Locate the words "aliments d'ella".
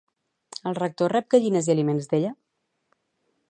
1.75-2.33